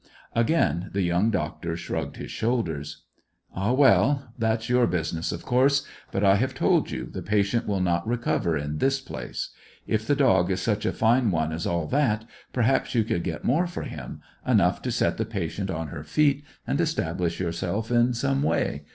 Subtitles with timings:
[0.33, 3.03] Again the young doctor shrugged his shoulders.
[3.53, 7.81] "Ah, well, that's your business, of course; but I have told you the patient will
[7.81, 9.51] not recover in this place.
[9.85, 13.43] If the dog is such a fine one as all that, perhaps you could get
[13.43, 18.13] more for him; enough to set the patient on her feet, and establish yourself in
[18.15, 18.85] some way.